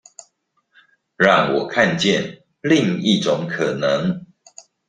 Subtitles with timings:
[1.15, 4.25] 讓我看見另一種可能